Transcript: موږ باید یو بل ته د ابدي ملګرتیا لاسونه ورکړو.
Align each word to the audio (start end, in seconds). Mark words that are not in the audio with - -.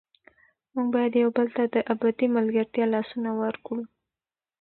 موږ 0.73 0.87
باید 0.95 1.13
یو 1.23 1.29
بل 1.37 1.47
ته 1.55 1.63
د 1.73 1.75
ابدي 1.93 2.27
ملګرتیا 2.37 2.85
لاسونه 2.95 3.29
ورکړو. 3.41 3.83